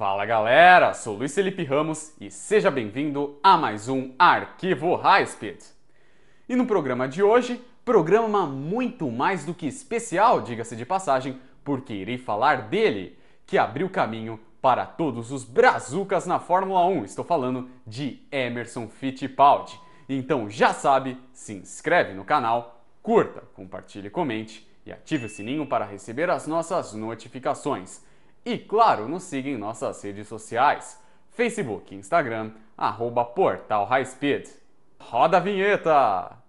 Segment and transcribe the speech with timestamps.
[0.00, 5.60] Fala galera, sou Luiz Felipe Ramos e seja bem-vindo a mais um Arquivo High Speed.
[6.48, 11.92] E no programa de hoje, programa muito mais do que especial, diga-se de passagem, porque
[11.92, 17.04] irei falar dele, que abriu caminho para todos os brazucas na Fórmula 1.
[17.04, 19.78] Estou falando de Emerson Fittipaldi.
[20.08, 25.84] Então já sabe, se inscreve no canal, curta, compartilhe, comente e ative o sininho para
[25.84, 28.08] receber as nossas notificações.
[28.44, 30.98] E claro, nos siga em nossas redes sociais,
[31.30, 34.48] Facebook Instagram, arroba Portal High Speed.
[34.98, 36.39] Roda a vinheta!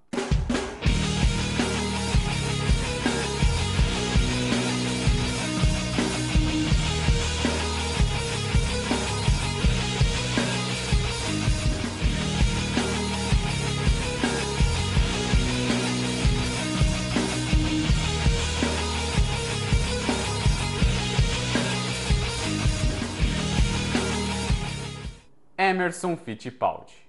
[25.71, 27.07] Emerson Fittipaldi.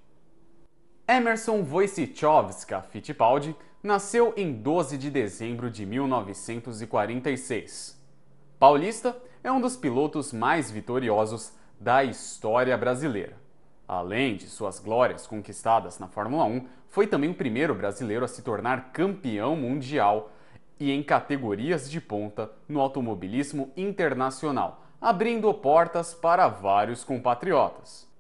[1.09, 8.01] Emerson Wojciechowska Fittipaldi nasceu em 12 de dezembro de 1946.
[8.61, 13.37] Paulista é um dos pilotos mais vitoriosos da história brasileira.
[13.89, 18.43] Além de suas glórias conquistadas na Fórmula 1, foi também o primeiro brasileiro a se
[18.43, 20.31] tornar campeão mundial
[20.79, 28.12] e em categorias de ponta no automobilismo internacional, abrindo portas para vários compatriotas.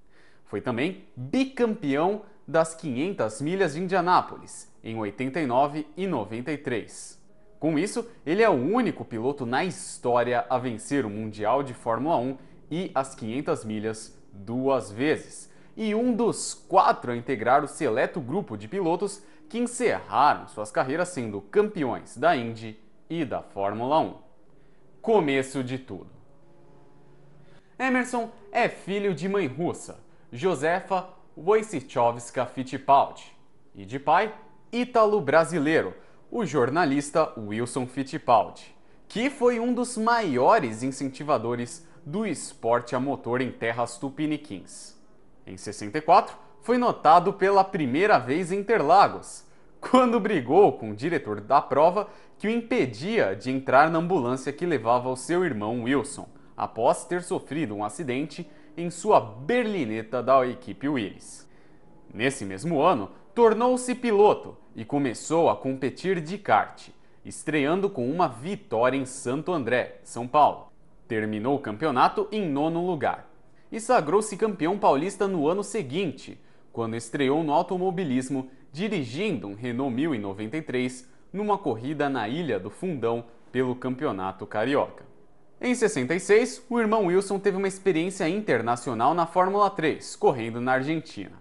[0.52, 7.18] Foi também bicampeão das 500 milhas de Indianápolis em 89 e 93.
[7.58, 12.18] Com isso, ele é o único piloto na história a vencer o Mundial de Fórmula
[12.18, 12.36] 1
[12.70, 18.54] e as 500 milhas duas vezes, e um dos quatro a integrar o seleto grupo
[18.54, 22.78] de pilotos que encerraram suas carreiras sendo campeões da Indy
[23.08, 24.14] e da Fórmula 1.
[25.00, 26.10] Começo de tudo.
[27.78, 33.36] Emerson é filho de mãe russa Josefa Wojciechowska Fittipaldi
[33.74, 34.34] e de pai
[34.72, 35.92] ítalo-brasileiro,
[36.30, 38.74] o jornalista Wilson Fittipaldi,
[39.06, 44.96] que foi um dos maiores incentivadores do esporte a motor em terras tupiniquins.
[45.46, 49.44] Em 64, foi notado pela primeira vez em Interlagos,
[49.82, 54.64] quando brigou com o diretor da prova que o impedia de entrar na ambulância que
[54.64, 56.26] levava o seu irmão Wilson,
[56.56, 61.48] após ter sofrido um acidente em sua berlineta da equipe Willis.
[62.12, 66.88] Nesse mesmo ano, tornou-se piloto e começou a competir de kart,
[67.24, 70.72] estreando com uma vitória em Santo André, São Paulo.
[71.06, 73.30] Terminou o campeonato em nono lugar
[73.70, 76.38] e sagrou-se campeão paulista no ano seguinte,
[76.72, 83.74] quando estreou no automobilismo dirigindo um Renault 1093 numa corrida na Ilha do Fundão pelo
[83.74, 85.11] Campeonato Carioca.
[85.64, 91.40] Em 66, o irmão Wilson teve uma experiência internacional na Fórmula 3, correndo na Argentina.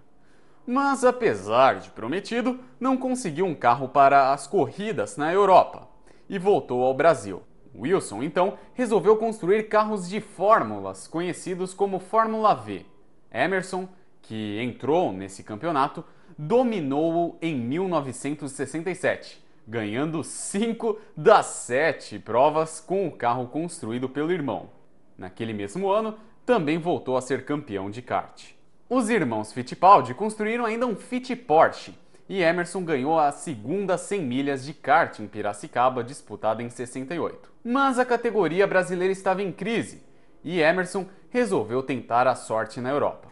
[0.63, 5.87] Mas, apesar de prometido, não conseguiu um carro para as corridas na Europa
[6.29, 7.41] e voltou ao Brasil.
[7.75, 12.85] Wilson, então, resolveu construir carros de fórmulas conhecidos como Fórmula V.
[13.33, 13.89] Emerson,
[14.21, 16.05] que entrou nesse campeonato,
[16.37, 24.69] dominou-o em 1967 ganhando 5 das 7 provas com o carro construído pelo irmão.
[25.17, 28.51] Naquele mesmo ano, também voltou a ser campeão de kart.
[28.89, 31.93] Os irmãos Fittipaldi construíram ainda um Fit Porsche
[32.27, 37.51] e Emerson ganhou a segunda 100 milhas de kart em Piracicaba, disputada em 68.
[37.63, 40.03] Mas a categoria brasileira estava em crise
[40.43, 43.29] e Emerson resolveu tentar a sorte na Europa.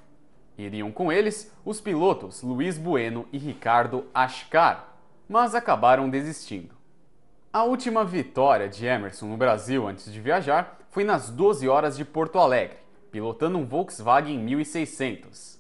[0.58, 4.89] Iriam com eles os pilotos Luiz Bueno e Ricardo Ascar,
[5.30, 6.74] mas acabaram desistindo.
[7.54, 12.04] A última vitória de Emerson no Brasil antes de viajar foi nas 12 horas de
[12.04, 12.78] Porto Alegre,
[13.12, 15.60] pilotando um Volkswagen 1600.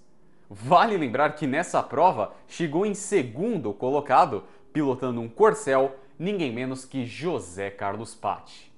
[0.50, 4.44] Vale lembrar que nessa prova chegou em segundo colocado,
[4.74, 8.74] pilotando um Corcel, ninguém menos que José Carlos Patti.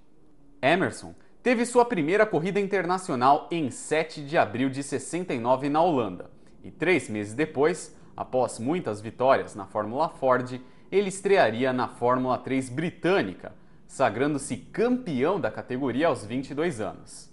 [0.61, 6.29] Emerson teve sua primeira corrida internacional em 7 de abril de 69 na Holanda,
[6.63, 10.61] e três meses depois, após muitas vitórias na Fórmula Ford,
[10.91, 13.53] ele estrearia na Fórmula 3 britânica,
[13.87, 17.29] sagrando-se campeão da categoria aos 22 anos.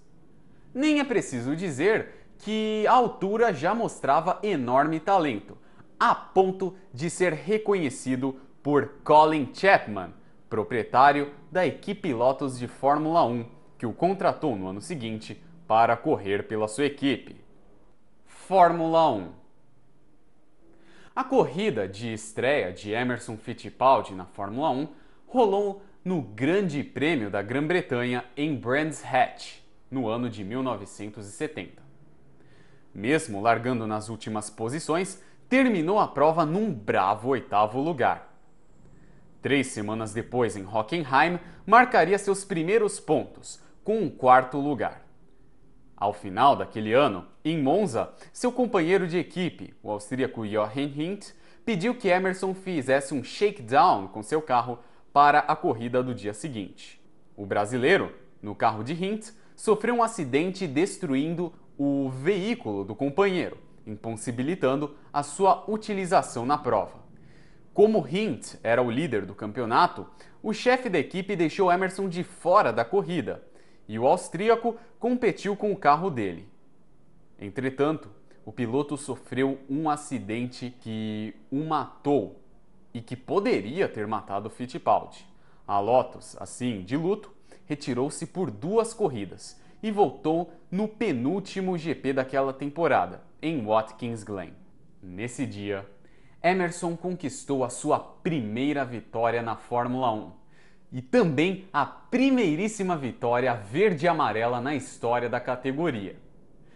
[0.73, 5.59] Nem é preciso dizer que a altura já mostrava enorme talento,
[5.99, 10.15] a ponto de ser reconhecido por Colin Chapman,
[10.49, 13.45] proprietário da equipe Lotus de Fórmula 1,
[13.77, 17.37] que o contratou no ano seguinte para correr pela sua equipe.
[18.25, 19.38] Fórmula 1
[21.19, 24.89] a corrida de estreia de Emerson Fittipaldi na Fórmula 1
[25.27, 29.57] rolou no Grande Prêmio da Grã-Bretanha em Brands Hatch,
[29.91, 31.83] no ano de 1970.
[32.95, 38.33] Mesmo largando nas últimas posições, terminou a prova num bravo oitavo lugar.
[39.43, 45.08] Três semanas depois, em Hockenheim, marcaria seus primeiros pontos, com um quarto lugar.
[46.01, 51.31] Ao final daquele ano, em Monza, seu companheiro de equipe, o austríaco Jochen Hint,
[51.65, 54.79] pediu que Emerson fizesse um shakedown com seu carro
[55.13, 57.03] para a corrida do dia seguinte.
[57.37, 64.95] O brasileiro, no carro de Hint, sofreu um acidente destruindo o veículo do companheiro, impossibilitando
[65.13, 67.01] a sua utilização na prova.
[67.75, 70.07] Como Hint era o líder do campeonato,
[70.41, 73.43] o chefe da equipe deixou Emerson de fora da corrida
[73.89, 76.47] e o austríaco competiu com o carro dele.
[77.41, 78.11] Entretanto,
[78.45, 82.41] o piloto sofreu um acidente que o matou
[82.93, 85.27] e que poderia ter matado Fittipaldi.
[85.67, 87.33] A Lotus, assim, de luto,
[87.67, 94.53] retirou-se por duas corridas e voltou no penúltimo GP daquela temporada, em Watkins Glen.
[95.03, 95.89] Nesse dia,
[96.43, 100.33] Emerson conquistou a sua primeira vitória na Fórmula 1
[100.93, 106.17] e também a primeiríssima vitória verde-amarela na história da categoria.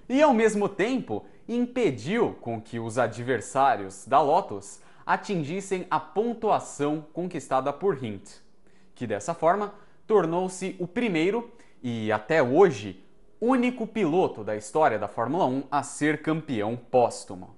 [0.08, 7.72] E ao mesmo tempo, impediu com que os adversários da Lotus atingissem a pontuação conquistada
[7.72, 8.30] por Hint,
[8.94, 9.74] que dessa forma
[10.06, 11.50] tornou-se o primeiro
[11.82, 13.02] e até hoje
[13.40, 17.56] único piloto da história da Fórmula 1 a ser campeão póstumo.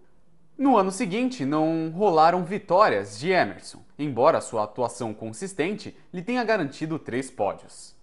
[0.56, 6.96] No ano seguinte, não rolaram vitórias de Emerson, embora sua atuação consistente lhe tenha garantido
[6.96, 7.96] três pódios.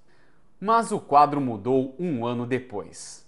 [0.60, 3.26] Mas o quadro mudou um ano depois.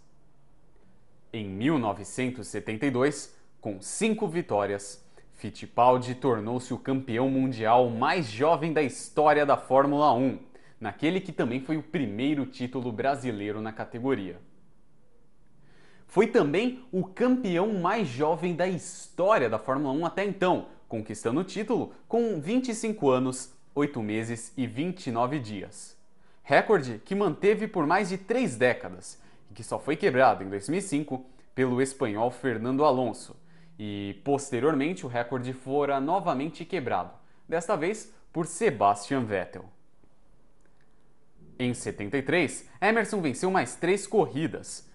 [1.31, 9.55] Em 1972, com cinco vitórias, Fittipaldi tornou-se o campeão mundial mais jovem da história da
[9.55, 10.37] Fórmula 1
[10.81, 14.37] naquele que também foi o primeiro título brasileiro na categoria.
[16.13, 21.43] Foi também o campeão mais jovem da história da Fórmula 1 até então, conquistando o
[21.43, 25.97] título com 25 anos, 8 meses e 29 dias.
[26.43, 29.19] Recorde que manteve por mais de três décadas
[29.49, 31.25] e que só foi quebrado em 2005
[31.55, 33.35] pelo espanhol Fernando Alonso.
[33.79, 37.09] E posteriormente o recorde fora novamente quebrado,
[37.49, 39.65] desta vez por Sebastian Vettel.
[41.57, 44.92] Em 73, Emerson venceu mais três corridas,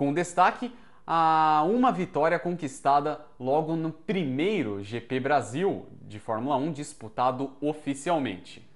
[0.00, 0.74] com destaque
[1.06, 8.66] a uma vitória conquistada logo no primeiro GP Brasil de Fórmula 1 disputado oficialmente.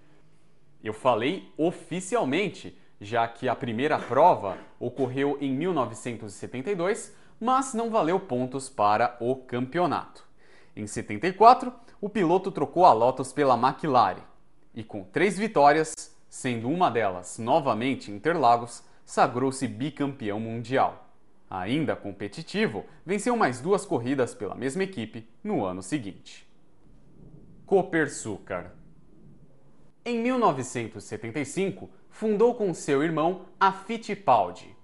[0.82, 8.68] Eu falei oficialmente, já que a primeira prova ocorreu em 1972, mas não valeu pontos
[8.68, 10.26] para o campeonato.
[10.76, 11.72] Em 74,
[12.02, 14.20] o piloto trocou a Lotus pela McLaren
[14.74, 21.03] e, com três vitórias, sendo uma delas novamente Interlagos, sagrou-se bicampeão mundial.
[21.48, 26.48] Ainda competitivo, venceu mais duas corridas pela mesma equipe no ano seguinte.
[27.66, 28.72] Copersucar
[30.04, 34.76] Em 1975, fundou com seu irmão a Fittipaldi,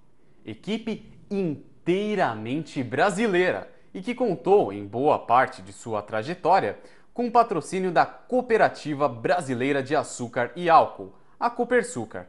[0.45, 6.79] equipe inteiramente brasileira e que contou, em boa parte de sua trajetória,
[7.13, 12.29] com o patrocínio da Cooperativa Brasileira de Açúcar e Álcool, a Copersucar.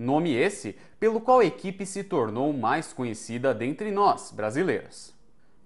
[0.00, 5.12] Nome esse pelo qual a equipe se tornou mais conhecida dentre nós, brasileiros.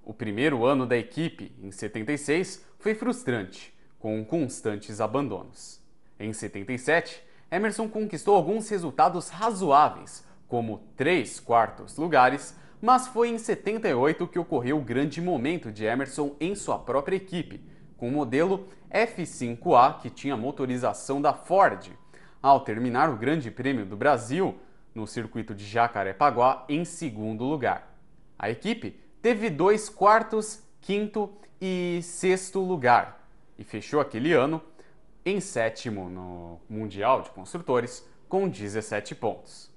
[0.04, 5.80] O primeiro ano da equipe, em 76, foi frustrante, com constantes abandonos.
[6.18, 14.26] Em 77, Emerson conquistou alguns resultados razoáveis, como três quartos lugares, mas foi em 78
[14.26, 17.60] que ocorreu o grande momento de Emerson em sua própria equipe,
[17.96, 21.92] com o modelo F5A que tinha motorização da Ford,
[22.44, 24.54] ao terminar o Grande Prêmio do Brasil
[24.94, 27.96] no circuito de Jacarepaguá em segundo lugar.
[28.38, 33.26] A equipe teve dois quartos, quinto e sexto lugar
[33.58, 34.60] e fechou aquele ano
[35.24, 39.70] em sétimo no Mundial de Construtores com 17 pontos.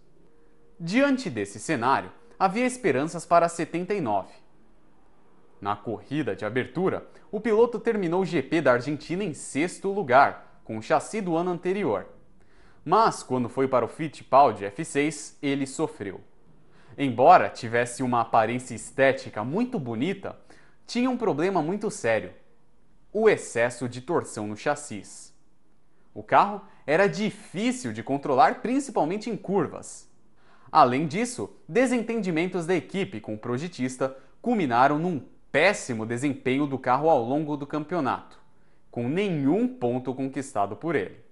[0.77, 4.27] Diante desse cenário, havia esperanças para 79.
[5.61, 10.77] Na corrida de abertura, o piloto terminou o GP da Argentina em sexto lugar, com
[10.77, 12.16] o chassi do ano anterior
[12.87, 16.21] mas quando foi para o Fittipaldi F6, ele sofreu.
[16.97, 20.39] Embora tivesse uma aparência estética muito bonita,
[20.85, 22.31] tinha um problema muito sério:
[23.11, 25.35] o excesso de torção no chassis.
[26.13, 30.09] O carro era difícil de controlar, principalmente em curvas.
[30.71, 37.21] Além disso, desentendimentos da equipe com o projetista culminaram num péssimo desempenho do carro ao
[37.21, 38.39] longo do campeonato,
[38.89, 41.26] com nenhum ponto conquistado por ele.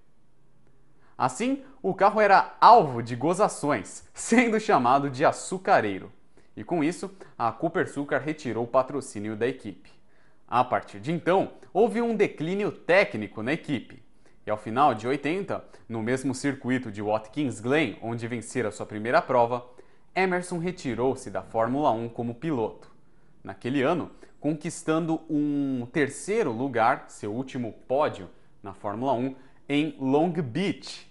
[1.16, 6.12] Assim, o carro era alvo de gozações, sendo chamado de açucareiro.
[6.56, 9.90] E com isso, a Cooper Sucar retirou o patrocínio da equipe.
[10.48, 14.02] A partir de então, houve um declínio técnico na equipe.
[14.46, 19.20] E ao final de 80, no mesmo circuito de Watkins Glen, onde vencera sua primeira
[19.20, 19.66] prova,
[20.14, 22.90] Emerson retirou-se da Fórmula 1 como piloto.
[23.42, 28.28] Naquele ano, conquistando um terceiro lugar, seu último pódio
[28.62, 29.34] na Fórmula 1,
[29.68, 31.06] em Long Beach,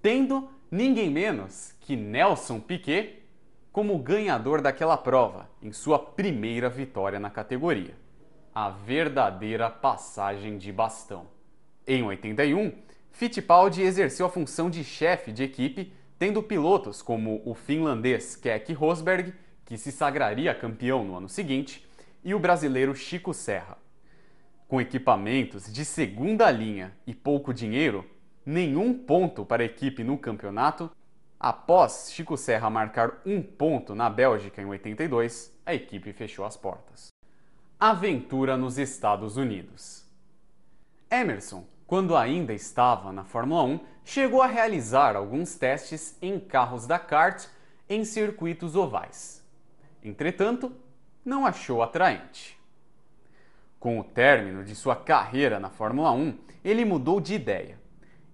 [0.00, 3.20] tendo ninguém menos que Nelson Piquet
[3.72, 7.94] como ganhador daquela prova, em sua primeira vitória na categoria.
[8.54, 11.26] A verdadeira passagem de bastão.
[11.86, 12.72] Em 81,
[13.12, 19.32] Fittipaldi exerceu a função de chefe de equipe, tendo pilotos como o finlandês Keke Rosberg,
[19.64, 21.86] que se sagraria campeão no ano seguinte,
[22.24, 23.78] e o brasileiro Chico Serra.
[24.70, 28.08] Com equipamentos de segunda linha e pouco dinheiro,
[28.46, 30.88] nenhum ponto para a equipe no campeonato.
[31.40, 37.08] Após Chico Serra marcar um ponto na Bélgica em 82, a equipe fechou as portas.
[37.80, 40.06] Aventura nos Estados Unidos.
[41.10, 46.96] Emerson, quando ainda estava na Fórmula 1, chegou a realizar alguns testes em carros da
[47.00, 47.44] kart
[47.88, 49.44] em circuitos ovais.
[50.00, 50.72] Entretanto,
[51.24, 52.59] não achou atraente.
[53.80, 57.80] Com o término de sua carreira na Fórmula 1, ele mudou de ideia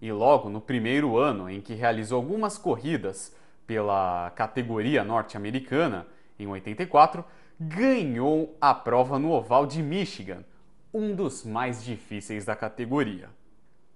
[0.02, 3.32] e logo no primeiro ano em que realizou algumas corridas
[3.64, 6.04] pela categoria norte-americana,
[6.36, 7.24] em 84,
[7.60, 10.44] ganhou a prova no Oval de Michigan,
[10.92, 13.30] um dos mais difíceis da categoria.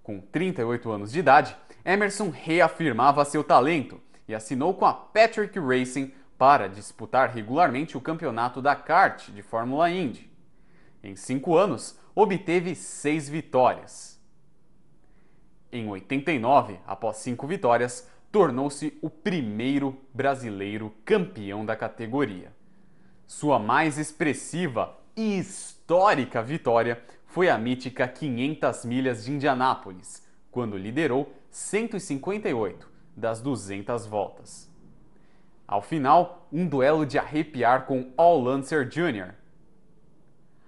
[0.01, 6.13] Com 38 anos de idade, Emerson reafirmava seu talento e assinou com a Patrick Racing
[6.37, 10.30] para disputar regularmente o campeonato da kart de Fórmula Indy.
[11.03, 14.19] Em cinco anos, obteve seis vitórias.
[15.71, 22.53] Em 89, após cinco vitórias, tornou-se o primeiro brasileiro campeão da categoria.
[23.25, 31.33] Sua mais expressiva e histórica vitória foi a mítica 500 milhas de Indianápolis, quando liderou
[31.49, 34.69] 158 das 200 voltas.
[35.65, 39.33] Ao final, um duelo de arrepiar com All Lancer Jr.,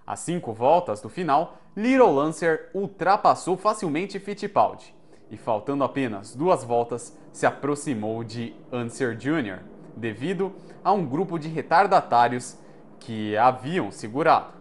[0.05, 4.93] às cinco voltas do final, Little Lancer ultrapassou facilmente Fittipaldi
[5.31, 9.60] e, faltando apenas duas voltas, se aproximou de Anser Jr.,
[9.95, 12.57] devido a um grupo de retardatários
[13.00, 14.53] que haviam segurado.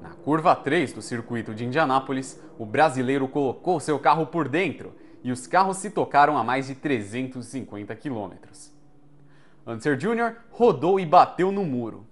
[0.00, 5.30] Na curva 3 do circuito de Indianápolis, o brasileiro colocou seu carro por dentro e
[5.30, 8.32] os carros se tocaram a mais de 350 km.
[9.64, 10.34] Anser Jr.
[10.50, 12.04] rodou e bateu no muro,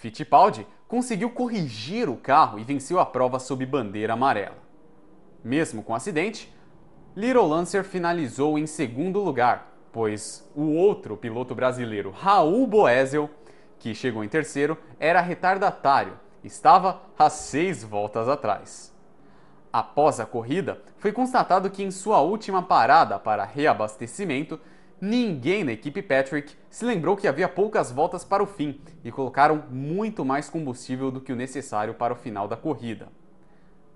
[0.00, 4.56] Fittipaldi conseguiu corrigir o carro e venceu a prova sob bandeira amarela.
[5.44, 6.50] Mesmo com o acidente,
[7.14, 13.28] Little Lancer finalizou em segundo lugar, pois o outro piloto brasileiro, Raul Boesel,
[13.78, 18.96] que chegou em terceiro, era retardatário, estava a seis voltas atrás.
[19.70, 24.58] Após a corrida, foi constatado que em sua última parada para reabastecimento,
[25.00, 29.64] Ninguém na equipe Patrick se lembrou que havia poucas voltas para o fim e colocaram
[29.70, 33.08] muito mais combustível do que o necessário para o final da corrida.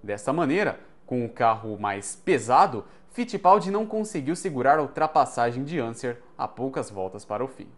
[0.02, 6.23] Dessa maneira, com o carro mais pesado, Fittipaldi não conseguiu segurar a ultrapassagem de Anser
[6.38, 7.68] a poucas voltas para o fim.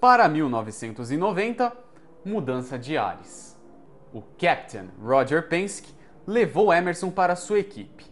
[0.00, 1.70] Para 1990,
[2.24, 3.60] mudança de ares.
[4.10, 5.94] O captain Roger Penske
[6.26, 8.06] levou Emerson para sua equipe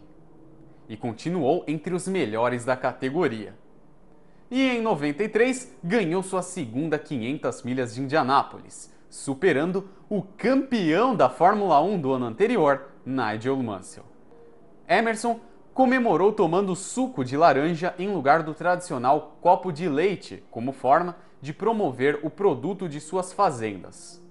[0.87, 3.64] e continuou entre os melhores da categoria
[4.55, 11.81] e em 93 ganhou sua segunda 500 milhas de Indianápolis, superando o campeão da Fórmula
[11.81, 14.05] 1 do ano anterior, Nigel Mansell.
[14.87, 15.41] Emerson
[15.73, 21.51] comemorou tomando suco de laranja em lugar do tradicional copo de leite, como forma de
[21.51, 24.23] promover o produto de suas fazendas.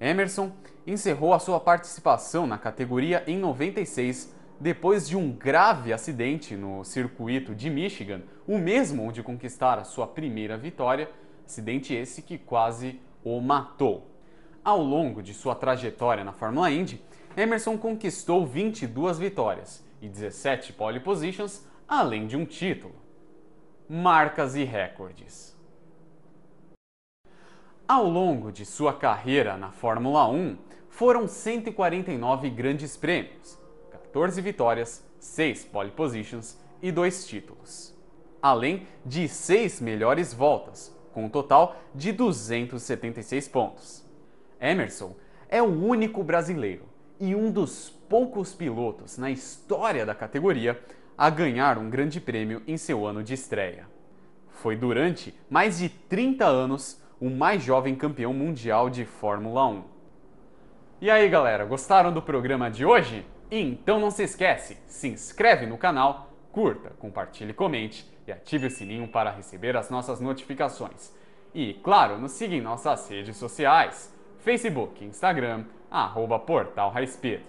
[0.00, 0.52] Emerson
[0.86, 4.32] encerrou a sua participação na categoria em 96
[4.62, 10.56] depois de um grave acidente no circuito de Michigan, o mesmo onde conquistara sua primeira
[10.56, 11.10] vitória,
[11.44, 14.06] acidente esse que quase o matou.
[14.64, 17.02] Ao longo de sua trajetória na Fórmula Indy,
[17.36, 22.94] Emerson conquistou 22 vitórias e 17 pole positions, além de um título.
[23.88, 25.58] Marcas e recordes.
[27.88, 30.56] Ao longo de sua carreira na Fórmula 1,
[30.88, 33.60] foram 149 grandes prêmios,
[34.12, 37.94] 14 vitórias, 6 pole positions e 2 títulos.
[38.42, 44.04] Além de 6 melhores voltas, com um total de 276 pontos.
[44.60, 45.16] Emerson
[45.48, 46.84] é o único brasileiro
[47.18, 50.78] e um dos poucos pilotos na história da categoria
[51.16, 53.88] a ganhar um grande prêmio em seu ano de estreia.
[54.50, 59.84] Foi durante mais de 30 anos o mais jovem campeão mundial de Fórmula 1.
[61.00, 63.24] E aí, galera, gostaram do programa de hoje?
[63.54, 69.06] Então não se esquece, se inscreve no canal, curta, compartilhe, comente e ative o sininho
[69.06, 71.14] para receber as nossas notificações.
[71.54, 77.42] E, claro, nos siga em nossas redes sociais, Facebook, Instagram, arroba Portal High Speed.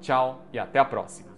[0.00, 1.31] Tchau e até a próxima!